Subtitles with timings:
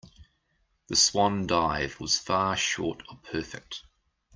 [0.87, 3.83] The swan dive was far short of perfect.